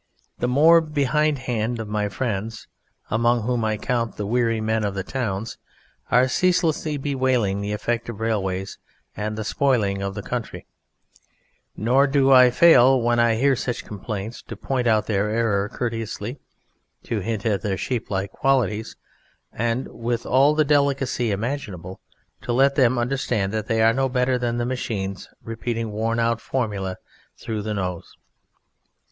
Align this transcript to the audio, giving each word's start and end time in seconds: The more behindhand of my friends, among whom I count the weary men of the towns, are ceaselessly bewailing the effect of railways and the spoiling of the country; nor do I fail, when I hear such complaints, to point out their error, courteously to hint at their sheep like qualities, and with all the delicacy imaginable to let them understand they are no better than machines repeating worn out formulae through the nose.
The 0.39 0.47
more 0.47 0.81
behindhand 0.81 1.79
of 1.79 1.87
my 1.87 2.09
friends, 2.09 2.65
among 3.11 3.41
whom 3.43 3.63
I 3.63 3.77
count 3.77 4.17
the 4.17 4.25
weary 4.25 4.59
men 4.59 4.83
of 4.83 4.95
the 4.95 5.03
towns, 5.03 5.59
are 6.09 6.27
ceaselessly 6.27 6.97
bewailing 6.97 7.61
the 7.61 7.71
effect 7.71 8.09
of 8.09 8.19
railways 8.19 8.79
and 9.15 9.37
the 9.37 9.43
spoiling 9.43 10.01
of 10.01 10.15
the 10.15 10.23
country; 10.23 10.65
nor 11.77 12.07
do 12.07 12.31
I 12.31 12.49
fail, 12.49 12.99
when 12.99 13.19
I 13.19 13.35
hear 13.35 13.55
such 13.55 13.85
complaints, 13.85 14.41
to 14.47 14.55
point 14.57 14.87
out 14.87 15.05
their 15.05 15.29
error, 15.29 15.69
courteously 15.69 16.39
to 17.03 17.19
hint 17.19 17.45
at 17.45 17.61
their 17.61 17.77
sheep 17.77 18.09
like 18.09 18.31
qualities, 18.31 18.95
and 19.53 19.87
with 19.87 20.25
all 20.25 20.55
the 20.55 20.65
delicacy 20.65 21.29
imaginable 21.29 22.01
to 22.41 22.51
let 22.53 22.73
them 22.73 22.97
understand 22.97 23.53
they 23.53 23.83
are 23.83 23.93
no 23.93 24.09
better 24.09 24.39
than 24.39 24.67
machines 24.67 25.29
repeating 25.43 25.91
worn 25.91 26.17
out 26.19 26.41
formulae 26.41 26.95
through 27.37 27.61
the 27.61 27.75
nose. 27.75 28.17